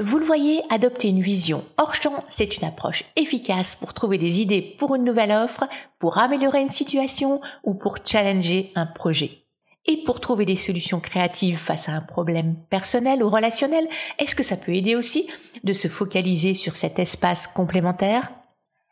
Vous 0.05 0.19
le 0.19 0.25
voyez, 0.25 0.63
adopter 0.69 1.07
une 1.07 1.23
vision 1.23 1.63
hors 1.79 1.95
champ, 1.95 2.25
c'est 2.29 2.57
une 2.57 2.67
approche 2.67 3.05
efficace 3.15 3.77
pour 3.77 3.95
trouver 3.95 4.19
des 4.19 4.41
idées 4.41 4.75
pour 4.77 4.97
une 4.97 5.05
nouvelle 5.05 5.31
offre, 5.31 5.69
pour 6.01 6.19
améliorer 6.19 6.61
une 6.61 6.71
situation 6.71 7.41
ou 7.63 7.75
pour 7.75 7.99
challenger 8.05 8.73
un 8.75 8.87
projet. 8.87 9.45
Et 9.87 10.03
pour 10.05 10.19
trouver 10.19 10.45
des 10.45 10.57
solutions 10.57 10.99
créatives 10.99 11.57
face 11.57 11.89
à 11.89 11.93
un 11.93 12.01
problème 12.01 12.57
personnel 12.69 13.23
ou 13.23 13.31
relationnel, 13.31 13.87
est-ce 14.19 14.35
que 14.35 14.43
ça 14.43 14.57
peut 14.57 14.73
aider 14.73 14.97
aussi 14.97 15.29
de 15.63 15.73
se 15.73 15.87
focaliser 15.87 16.55
sur 16.55 16.75
cet 16.75 16.99
espace 16.99 17.47
complémentaire? 17.47 18.33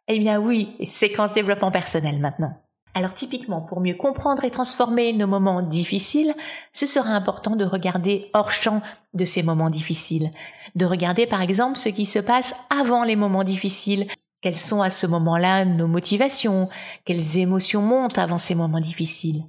Eh 0.07 0.21
bien 0.21 0.39
oui, 0.39 0.77
séquence 0.85 1.33
développement 1.33 1.73
personnel 1.73 2.21
maintenant. 2.21 2.53
Alors 2.95 3.15
typiquement, 3.15 3.61
pour 3.61 3.81
mieux 3.81 3.95
comprendre 3.95 4.45
et 4.45 4.51
transformer 4.51 5.13
nos 5.13 5.27
moments 5.27 5.63
difficiles, 5.63 6.35
ce 6.73 6.87
sera 6.87 7.11
important 7.11 7.57
de 7.57 7.65
regarder 7.65 8.31
hors 8.33 8.51
champ 8.51 8.81
de 9.15 9.25
ces 9.25 9.43
moments 9.43 9.71
difficiles, 9.71 10.31
de 10.75 10.87
regarder 10.87 11.27
par 11.27 11.43
exemple 11.43 11.79
ce 11.79 11.89
qui 11.89 12.07
se 12.07 12.19
passe 12.19 12.55
avant 12.71 13.05
les 13.05 13.17
moments 13.17 13.45
difficiles, 13.45 14.07
quelles 14.43 14.57
sont 14.57 14.81
à 14.81 14.91
ce 14.91 15.07
moment-là 15.07 15.65
nos 15.65 15.87
motivations, 15.87 16.69
quelles 17.05 17.39
émotions 17.39 17.83
montent 17.83 18.19
avant 18.19 18.39
ces 18.39 18.55
moments 18.55 18.81
difficiles? 18.81 19.45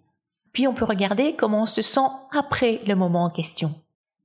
Puis 0.54 0.68
on 0.68 0.74
peut 0.74 0.86
regarder 0.86 1.36
comment 1.36 1.62
on 1.62 1.66
se 1.66 1.82
sent 1.82 2.08
après 2.32 2.82
le 2.86 2.96
moment 2.96 3.25
en 3.25 3.30
question. 3.30 3.74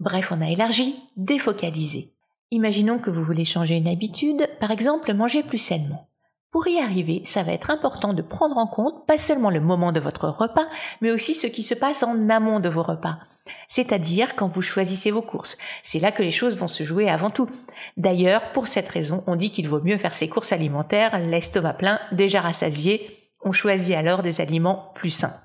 Bref, 0.00 0.32
on 0.32 0.40
a 0.40 0.50
élargi, 0.50 0.96
défocalisé. 1.16 2.12
Imaginons 2.50 2.98
que 2.98 3.10
vous 3.10 3.24
voulez 3.24 3.44
changer 3.44 3.76
une 3.76 3.88
habitude, 3.88 4.48
par 4.60 4.70
exemple 4.70 5.14
manger 5.14 5.42
plus 5.42 5.58
sainement. 5.58 6.08
Pour 6.50 6.66
y 6.68 6.78
arriver, 6.78 7.20
ça 7.24 7.42
va 7.42 7.52
être 7.52 7.70
important 7.70 8.14
de 8.14 8.22
prendre 8.22 8.56
en 8.56 8.66
compte 8.66 9.06
pas 9.06 9.18
seulement 9.18 9.50
le 9.50 9.60
moment 9.60 9.92
de 9.92 10.00
votre 10.00 10.28
repas, 10.28 10.66
mais 11.00 11.10
aussi 11.10 11.34
ce 11.34 11.46
qui 11.46 11.62
se 11.62 11.74
passe 11.74 12.02
en 12.02 12.28
amont 12.28 12.60
de 12.60 12.68
vos 12.68 12.82
repas. 12.82 13.18
C'est-à-dire 13.68 14.34
quand 14.36 14.48
vous 14.48 14.62
choisissez 14.62 15.10
vos 15.10 15.22
courses. 15.22 15.58
C'est 15.82 16.00
là 16.00 16.12
que 16.12 16.22
les 16.22 16.30
choses 16.30 16.56
vont 16.56 16.68
se 16.68 16.84
jouer 16.84 17.08
avant 17.08 17.30
tout. 17.30 17.48
D'ailleurs, 17.96 18.52
pour 18.52 18.68
cette 18.68 18.88
raison, 18.88 19.24
on 19.26 19.36
dit 19.36 19.50
qu'il 19.50 19.68
vaut 19.68 19.82
mieux 19.82 19.98
faire 19.98 20.14
ses 20.14 20.28
courses 20.28 20.52
alimentaires, 20.52 21.18
l'estomac 21.18 21.74
plein, 21.74 22.00
déjà 22.12 22.40
rassasié. 22.40 23.30
On 23.42 23.52
choisit 23.52 23.94
alors 23.94 24.22
des 24.22 24.40
aliments 24.40 24.92
plus 24.94 25.10
sains. 25.10 25.40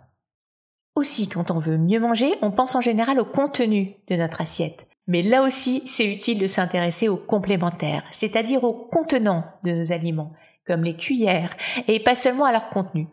Aussi, 0.96 1.29
quand 1.29 1.51
on 1.51 1.60
veut 1.60 1.77
mieux 1.77 2.00
manger, 2.00 2.34
on 2.41 2.51
pense 2.51 2.75
en 2.75 2.81
général 2.81 3.20
au 3.20 3.25
contenu 3.25 3.96
de 4.10 4.15
notre 4.15 4.41
assiette. 4.41 4.88
Mais 5.08 5.22
là 5.24 5.41
aussi, 5.41 5.81
c'est 5.86 6.05
utile 6.05 6.39
de 6.39 6.48
s'intéresser 6.48 7.10
aux 7.10 7.17
complémentaires, 7.17 8.03
c'est-à-dire 8.12 8.63
aux 8.63 8.74
contenants 8.74 9.46
de 9.63 9.72
nos 9.72 9.91
aliments 9.91 10.34
comme 10.67 10.84
les 10.84 10.96
cuillères, 10.96 11.55
et 11.88 12.00
pas 12.00 12.15
seulement 12.15 12.46
à 12.46 12.51
leur 12.51 12.70
contenu. 12.70 13.08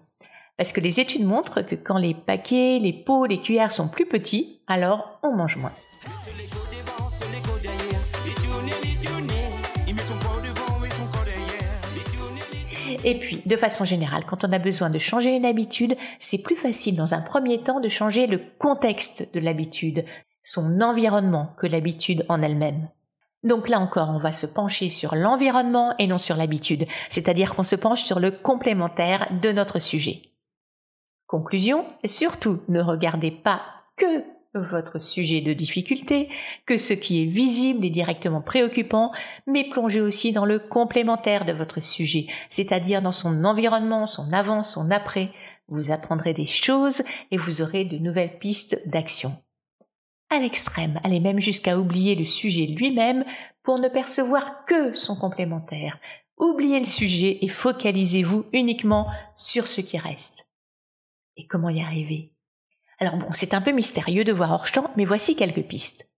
Parce 0.58 0.72
que 0.72 0.80
les 0.80 0.98
études 0.98 1.24
montrent 1.24 1.62
que 1.62 1.76
quand 1.76 1.98
les 1.98 2.14
paquets, 2.14 2.80
les 2.80 2.92
pots, 2.92 3.26
les 3.26 3.40
cuillères 3.40 3.70
sont 3.70 3.86
plus 3.86 4.06
petits, 4.06 4.60
alors 4.66 5.20
on 5.22 5.32
mange 5.36 5.56
moins. 5.56 5.70
Et 13.04 13.14
puis, 13.14 13.40
de 13.46 13.56
façon 13.56 13.84
générale, 13.84 14.24
quand 14.28 14.44
on 14.44 14.52
a 14.52 14.58
besoin 14.58 14.90
de 14.90 14.98
changer 14.98 15.30
une 15.36 15.44
habitude, 15.44 15.96
c'est 16.18 16.42
plus 16.42 16.56
facile 16.56 16.96
dans 16.96 17.14
un 17.14 17.20
premier 17.20 17.62
temps 17.62 17.78
de 17.78 17.88
changer 17.88 18.26
le 18.26 18.40
contexte 18.58 19.32
de 19.32 19.38
l'habitude, 19.38 20.04
son 20.42 20.80
environnement, 20.80 21.54
que 21.60 21.68
l'habitude 21.68 22.26
en 22.28 22.42
elle-même. 22.42 22.88
Donc 23.44 23.68
là 23.68 23.78
encore, 23.78 24.10
on 24.10 24.18
va 24.18 24.32
se 24.32 24.46
pencher 24.46 24.90
sur 24.90 25.14
l'environnement 25.14 25.94
et 26.00 26.08
non 26.08 26.18
sur 26.18 26.34
l'habitude, 26.34 26.86
c'est-à-dire 27.10 27.54
qu'on 27.54 27.62
se 27.62 27.76
penche 27.76 28.02
sur 28.02 28.18
le 28.18 28.32
complémentaire 28.32 29.28
de 29.40 29.52
notre 29.52 29.78
sujet. 29.78 30.22
Conclusion, 31.28 31.86
surtout 32.04 32.60
ne 32.68 32.82
regardez 32.82 33.30
pas 33.30 33.62
que 33.96 34.24
votre 34.54 35.00
sujet 35.00 35.40
de 35.40 35.52
difficulté, 35.52 36.28
que 36.66 36.76
ce 36.76 36.94
qui 36.94 37.22
est 37.22 37.26
visible 37.26 37.84
et 37.84 37.90
directement 37.90 38.40
préoccupant, 38.40 39.12
mais 39.46 39.68
plongez 39.70 40.00
aussi 40.00 40.32
dans 40.32 40.46
le 40.46 40.58
complémentaire 40.58 41.44
de 41.44 41.52
votre 41.52 41.80
sujet, 41.80 42.26
c'est-à-dire 42.50 43.02
dans 43.02 43.12
son 43.12 43.44
environnement, 43.44 44.06
son 44.06 44.32
avant, 44.32 44.64
son 44.64 44.90
après. 44.90 45.30
Vous 45.68 45.92
apprendrez 45.92 46.34
des 46.34 46.46
choses 46.46 47.02
et 47.30 47.36
vous 47.36 47.62
aurez 47.62 47.84
de 47.84 47.98
nouvelles 47.98 48.38
pistes 48.40 48.80
d'action 48.88 49.36
à 50.30 50.38
l'extrême, 50.38 51.00
allez 51.04 51.20
même 51.20 51.40
jusqu'à 51.40 51.78
oublier 51.78 52.14
le 52.14 52.24
sujet 52.24 52.66
lui-même 52.66 53.24
pour 53.62 53.78
ne 53.78 53.88
percevoir 53.88 54.64
que 54.64 54.94
son 54.94 55.16
complémentaire. 55.16 55.98
Oubliez 56.38 56.78
le 56.78 56.86
sujet 56.86 57.38
et 57.40 57.48
focalisez-vous 57.48 58.46
uniquement 58.52 59.08
sur 59.36 59.66
ce 59.66 59.80
qui 59.80 59.98
reste. 59.98 60.47
Et 61.38 61.46
comment 61.46 61.70
y 61.70 61.80
arriver? 61.80 62.34
Alors 62.98 63.16
bon, 63.16 63.28
c'est 63.30 63.54
un 63.54 63.62
peu 63.62 63.72
mystérieux 63.72 64.24
de 64.24 64.32
voir 64.32 64.52
hors 64.52 64.66
champ, 64.66 64.90
mais 64.96 65.06
voici 65.06 65.36
quelques 65.36 65.62
pistes. 65.62 66.10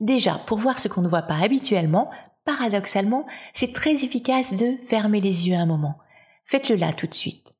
Déjà, 0.00 0.34
pour 0.46 0.58
voir 0.58 0.80
ce 0.80 0.88
qu'on 0.88 1.02
ne 1.02 1.08
voit 1.08 1.22
pas 1.22 1.36
habituellement, 1.36 2.10
paradoxalement, 2.44 3.26
c'est 3.54 3.72
très 3.72 4.04
efficace 4.04 4.54
de 4.54 4.76
fermer 4.88 5.20
les 5.20 5.48
yeux 5.48 5.54
un 5.54 5.66
moment. 5.66 5.98
Faites-le 6.46 6.74
là 6.74 6.92
tout 6.92 7.06
de 7.06 7.14
suite. 7.14 7.54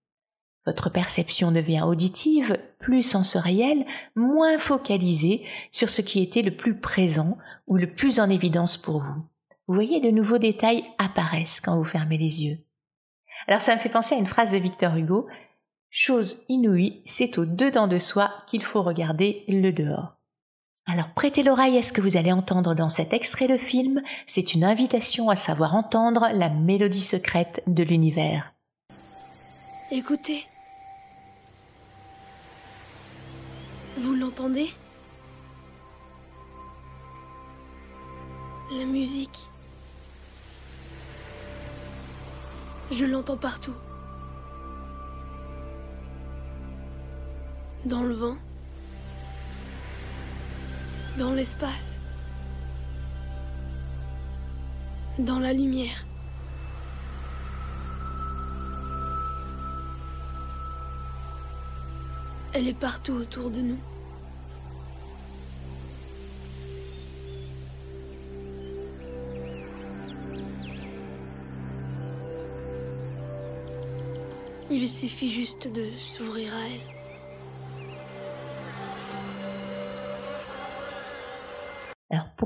Votre 0.65 0.91
perception 0.91 1.53
devient 1.53 1.83
auditive, 1.83 2.57
plus 2.79 3.03
sensorielle, 3.03 3.85
moins 4.15 4.59
focalisée 4.59 5.45
sur 5.71 5.91
ce 5.91 6.03
qui 6.03 6.23
était 6.23 6.43
le 6.43 6.57
plus 6.57 6.79
présent 6.79 7.37
ou 7.67 7.77
le 7.77 7.93
plus 7.93 8.21
en 8.21 8.31
évidence 8.31 8.79
pour 8.79 9.01
vous. 9.01 9.23
Vous 9.67 9.75
voyez, 9.75 10.01
de 10.01 10.11
nouveaux 10.11 10.39
détails 10.39 10.85
apparaissent 10.99 11.61
quand 11.61 11.77
vous 11.77 11.85
fermez 11.85 12.17
les 12.17 12.45
yeux. 12.45 12.59
Alors 13.47 13.61
ça 13.61 13.75
me 13.75 13.81
fait 13.81 13.89
penser 13.89 14.15
à 14.15 14.19
une 14.19 14.27
phrase 14.27 14.53
de 14.53 14.59
Victor 14.59 14.97
Hugo. 14.97 15.27
Chose 15.95 16.43
inouïe, 16.49 17.03
c'est 17.05 17.37
au 17.37 17.45
dedans 17.45 17.87
de 17.87 17.99
soi 17.99 18.33
qu'il 18.47 18.65
faut 18.65 18.81
regarder 18.81 19.45
le 19.47 19.73
dehors. 19.73 20.17
Alors 20.87 21.13
prêtez 21.15 21.43
l'oreille 21.43 21.77
à 21.77 21.83
ce 21.83 21.93
que 21.93 22.01
vous 22.01 22.17
allez 22.17 22.33
entendre 22.33 22.75
dans 22.75 22.89
cet 22.89 23.13
extrait 23.13 23.47
de 23.47 23.59
film. 23.59 24.01
C'est 24.27 24.55
une 24.55 24.65
invitation 24.65 25.29
à 25.29 25.37
savoir 25.37 25.75
entendre 25.75 26.31
la 26.33 26.49
mélodie 26.49 27.03
secrète 27.03 27.63
de 27.67 27.83
l'univers. 27.83 28.55
Écoutez. 29.91 30.47
Vous 33.99 34.15
l'entendez? 34.15 34.71
La 38.71 38.87
musique. 38.87 39.47
Je 42.91 43.05
l'entends 43.05 43.37
partout. 43.37 43.75
Dans 47.85 48.05
le 48.05 48.15
vent. 48.15 48.37
Dans 51.19 51.33
l'espace. 51.33 51.97
Dans 55.19 55.41
la 55.41 55.53
lumière. 55.53 56.07
Elle 62.55 62.69
est 62.69 62.79
partout 62.79 63.15
autour 63.15 63.51
de 63.51 63.61
nous. 63.61 63.79
Il 74.71 74.89
suffit 74.89 75.31
juste 75.31 75.67
de 75.67 75.91
s'ouvrir 75.99 76.55
à 76.55 76.69
elle. 76.69 77.02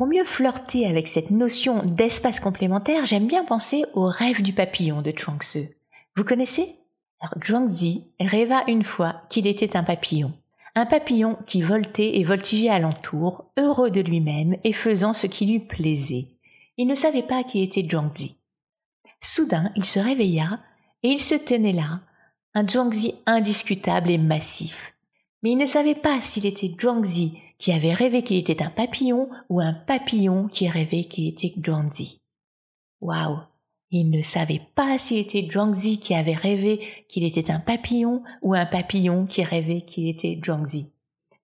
Pour 0.07 0.15
mieux 0.15 0.25
flirter 0.25 0.87
avec 0.87 1.09
cette 1.09 1.33
notion 1.33 1.83
d'espace 1.83 2.39
complémentaire, 2.39 3.07
j'aime 3.07 3.27
bien 3.27 3.45
penser 3.45 3.85
au 3.93 4.05
rêve 4.05 4.41
du 4.41 4.53
papillon 4.53 5.03
de 5.03 5.11
Chuang 5.11 5.43
Tzu. 5.43 5.71
Vous 6.15 6.23
connaissez? 6.23 6.77
Alors 7.19 7.35
Zhuangzi 7.45 8.05
rêva 8.21 8.63
une 8.69 8.85
fois 8.85 9.23
qu'il 9.31 9.49
était 9.49 9.77
un 9.77 9.83
papillon. 9.83 10.33
Un 10.77 10.87
papillon 10.87 11.37
qui 11.49 11.61
voltait 11.61 12.19
et 12.19 12.25
voltigeait 12.25 12.69
alentour, 12.69 13.47
heureux 13.59 13.91
de 13.91 14.01
lui-même 14.01 14.57
et 14.63 14.73
faisant 14.73 15.13
ce 15.13 15.27
qui 15.27 15.45
lui 15.45 15.59
plaisait. 15.59 16.29
Il 16.77 16.87
ne 16.87 16.95
savait 16.95 17.25
pas 17.25 17.43
qui 17.43 17.61
était 17.65 17.83
Zhuangzi. 17.83 18.37
Soudain, 19.21 19.73
il 19.75 19.85
se 19.85 19.99
réveilla 19.99 20.61
et 21.03 21.09
il 21.09 21.19
se 21.19 21.35
tenait 21.35 21.73
là, 21.73 22.03
un 22.55 22.65
Zhuangzi 22.65 23.17
indiscutable 23.27 24.13
et 24.13 24.19
massif. 24.19 24.95
Mais 25.43 25.51
il 25.51 25.59
ne 25.59 25.67
savait 25.67 25.97
pas 25.97 26.21
s'il 26.21 26.47
était 26.47 26.73
Zhuangzi 26.81 27.41
qui 27.59 27.73
avait 27.73 27.95
rêvé 27.95 28.23
qu'il 28.23 28.39
était 28.39 28.63
un 28.63 28.71
papillon 28.71 29.29
ou 29.49 29.61
un 29.61 29.73
papillon 29.73 30.49
qui 30.49 30.69
rêvait 30.69 31.05
qu'il 31.05 31.29
était 31.29 31.55
Zhuangzi. 31.65 32.21
Waouh 33.01 33.39
il 33.91 34.11
ne 34.11 34.21
savait 34.21 34.63
pas 34.75 34.99
s'il 34.99 35.19
était 35.19 35.47
Zhuangzi 35.49 36.01
qui 36.01 36.15
avait 36.15 36.35
rêvé 36.35 36.81
qu'il 37.09 37.25
était 37.25 37.51
un 37.51 37.61
papillon 37.61 38.23
ou 38.43 38.55
un 38.55 38.67
papillon 38.67 39.27
qui 39.27 39.45
rêvait 39.45 39.83
qu'il 39.83 40.09
était 40.09 40.41
Zhuangzi. 40.45 40.93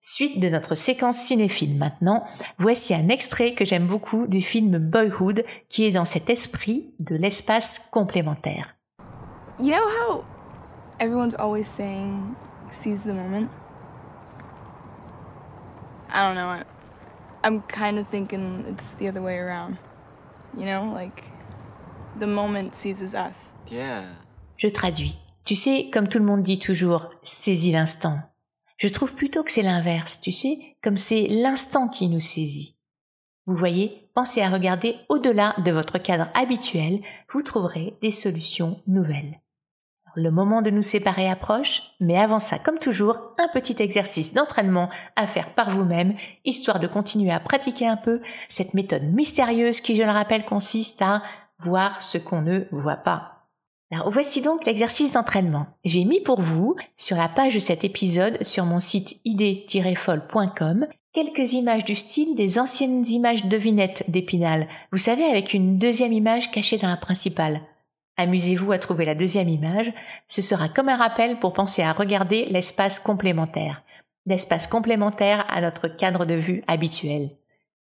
Suite 0.01 0.41
de 0.41 0.49
notre 0.49 0.75
séquence 0.75 1.19
cinéphile 1.19 1.79
maintenant, 1.79 2.25
voici 2.59 2.93
un 2.95 3.09
extrait 3.09 3.55
que 3.55 3.65
j'aime 3.65 3.87
beaucoup 3.87 4.27
du 4.27 4.41
film 4.41 4.79
Boyhood 4.79 5.45
qui 5.69 5.85
est 5.85 5.93
dans 5.93 6.05
cet 6.05 6.29
esprit 6.29 6.93
de 6.99 7.15
l'espace 7.15 7.89
complémentaire. 7.93 8.75
You 9.61 9.71
know 9.71 9.87
how 9.87 10.25
everyone's 10.99 11.37
always 11.39 11.65
saying 11.65 12.35
seize 12.73 13.05
the 13.05 13.15
moment? 13.15 13.49
I 16.13 16.23
don't 16.23 16.35
know. 16.35 16.63
I'm 17.45 17.63
kind 17.63 17.99
of 17.99 18.07
thinking 18.09 18.65
it's 18.69 18.89
the 18.99 19.09
other 19.09 19.23
way 19.23 19.39
around. 19.39 19.79
You 20.57 20.67
know, 20.67 20.93
like 20.93 21.25
The 22.21 22.27
moment 22.27 22.75
seizes 22.75 23.15
us. 23.15 23.53
Je 24.57 24.69
traduis. 24.69 25.15
Tu 25.45 25.55
sais, 25.55 25.91
comme 25.91 26.09
tout 26.09 26.19
le 26.19 26.25
monde 26.25 26.43
dit 26.43 26.59
toujours, 26.59 27.09
saisis 27.23 27.73
l'instant. 27.73 28.19
Je 28.77 28.89
trouve 28.89 29.15
plutôt 29.15 29.43
que 29.43 29.51
c'est 29.51 29.63
l'inverse, 29.63 30.21
tu 30.21 30.31
sais, 30.31 30.77
comme 30.83 30.97
c'est 30.97 31.27
l'instant 31.29 31.89
qui 31.89 32.09
nous 32.09 32.21
saisit. 32.21 32.77
Vous 33.47 33.57
voyez, 33.57 34.09
pensez 34.15 34.43
à 34.43 34.51
regarder 34.51 34.97
au-delà 35.09 35.55
de 35.65 35.73
votre 35.73 35.99
cadre 35.99 36.29
habituel, 36.35 37.01
vous 37.33 37.43
trouverez 37.43 37.97
des 38.03 38.11
solutions 38.11 38.83
nouvelles. 38.87 39.41
Le 40.15 40.31
moment 40.31 40.61
de 40.61 40.69
nous 40.69 40.83
séparer 40.83 41.31
approche, 41.31 41.83
mais 41.99 42.19
avant 42.19 42.39
ça, 42.39 42.59
comme 42.59 42.79
toujours, 42.79 43.17
un 43.39 43.49
petit 43.49 43.77
exercice 43.79 44.35
d'entraînement 44.35 44.91
à 45.17 45.27
faire 45.27 45.55
par 45.55 45.71
vous-même, 45.71 46.15
histoire 46.45 46.81
de 46.81 46.87
continuer 46.87 47.31
à 47.31 47.41
pratiquer 47.41 47.87
un 47.87 47.97
peu 47.97 48.21
cette 48.49 48.75
méthode 48.75 49.05
mystérieuse 49.05 49.81
qui, 49.81 49.97
je 49.97 50.03
le 50.03 50.11
rappelle, 50.11 50.45
consiste 50.45 51.01
à 51.01 51.23
voir 51.61 52.03
ce 52.03 52.19
qu'on 52.19 52.43
ne 52.43 52.65
voit 52.73 52.97
pas. 52.97 53.49
Alors 53.91 54.11
voici 54.11 54.43
donc 54.43 54.67
l'exercice 54.67 55.13
d'entraînement. 55.13 55.67
J'ai 55.85 56.05
mis 56.05 56.21
pour 56.21 56.41
vous, 56.41 56.77
sur 56.97 57.17
la 57.17 57.29
page 57.29 57.55
de 57.55 57.61
cet 57.61 57.85
épisode, 57.85 58.43
sur 58.43 58.67
mon 58.67 58.81
site 58.81 59.19
idée-folle.com, 59.25 60.87
quelques 61.15 61.55
images 61.55 61.85
du 61.85 61.95
style 61.95 62.35
des 62.35 62.59
anciennes 62.59 63.07
images 63.07 63.47
devinettes 63.47 64.05
d'Épinal. 64.09 64.69
Vous 64.93 64.99
savez, 64.99 65.25
avec 65.25 65.55
une 65.55 65.79
deuxième 65.79 66.13
image 66.13 66.51
cachée 66.51 66.79
dans 66.79 66.89
la 66.89 66.97
principale. 66.97 67.61
Amusez-vous 68.17 68.73
à 68.73 68.79
trouver 68.79 69.05
la 69.05 69.15
deuxième 69.15 69.49
image, 69.49 69.93
ce 70.29 70.43
sera 70.43 70.69
comme 70.69 70.89
un 70.89 70.97
rappel 70.97 71.39
pour 71.39 71.53
penser 71.53 71.83
à 71.83 71.93
regarder 71.93 72.47
l'espace 72.51 73.01
complémentaire, 73.01 73.83
l'espace 74.27 74.67
complémentaire 74.67 75.47
à 75.49 75.61
notre 75.61 75.89
cadre 75.89 76.27
de 76.27 76.35
vue 76.35 76.63
habituel. 76.67 77.31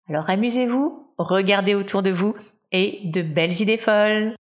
Alors 0.09 0.29
amusez-vous, 0.29 1.07
regardez 1.17 1.75
autour 1.75 2.03
de 2.03 2.11
vous 2.11 2.35
et 2.71 3.01
de 3.05 3.21
belles 3.21 3.61
idées 3.61 3.77
folles. 3.77 4.35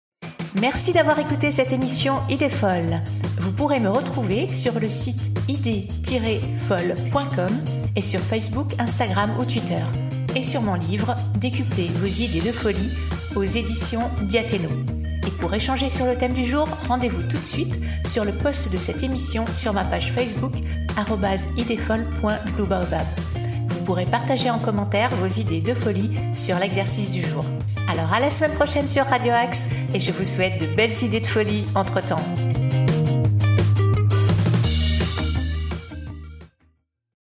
Merci 0.59 0.93
d'avoir 0.93 1.17
écouté 1.19 1.49
cette 1.49 1.71
émission 1.71 2.15
Idées 2.29 2.49
folles. 2.49 2.99
Vous 3.39 3.53
pourrez 3.53 3.79
me 3.79 3.89
retrouver 3.89 4.49
sur 4.49 4.79
le 4.79 4.89
site 4.89 5.39
idées-folles.com 5.47 7.63
et 7.95 8.01
sur 8.01 8.19
Facebook, 8.19 8.73
Instagram 8.79 9.37
ou 9.39 9.45
Twitter. 9.45 9.83
Et 10.35 10.41
sur 10.41 10.61
mon 10.61 10.75
livre 10.75 11.15
Décuplez 11.37 11.87
vos 11.95 12.07
idées 12.07 12.41
de 12.41 12.51
folie 12.51 12.91
aux 13.35 13.43
éditions 13.43 14.09
Diathéno. 14.23 14.69
Pour 15.39 15.53
échanger 15.53 15.89
sur 15.89 16.05
le 16.05 16.15
thème 16.15 16.33
du 16.33 16.45
jour, 16.45 16.67
rendez-vous 16.87 17.23
tout 17.23 17.37
de 17.37 17.45
suite 17.45 17.79
sur 18.05 18.25
le 18.25 18.31
post 18.31 18.71
de 18.71 18.77
cette 18.77 19.03
émission 19.03 19.45
sur 19.55 19.73
ma 19.73 19.83
page 19.83 20.11
Facebook 20.11 20.53
idéfolle.gloobab. 21.57 23.05
Vous 23.69 23.85
pourrez 23.85 24.05
partager 24.05 24.49
en 24.49 24.59
commentaire 24.59 25.13
vos 25.15 25.27
idées 25.27 25.61
de 25.61 25.73
folie 25.73 26.11
sur 26.33 26.57
l'exercice 26.59 27.11
du 27.11 27.21
jour. 27.21 27.45
Alors 27.87 28.13
à 28.13 28.19
la 28.19 28.29
semaine 28.29 28.53
prochaine 28.53 28.87
sur 28.87 29.05
Radio 29.05 29.33
Axe 29.33 29.71
et 29.93 29.99
je 29.99 30.11
vous 30.11 30.25
souhaite 30.25 30.61
de 30.61 30.75
belles 30.75 31.03
idées 31.03 31.19
de 31.19 31.27
folie 31.27 31.65
entre-temps. 31.75 32.23